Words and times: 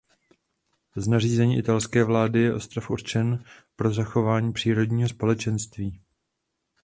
Z 0.95 1.07
nařízení 1.07 1.57
italské 1.57 2.03
vlády 2.03 2.39
je 2.41 2.53
ostrov 2.55 2.89
určen 2.89 3.43
pro 3.75 3.93
zachování 3.93 4.53
přírodního 4.53 5.09
společenství. 5.09 6.01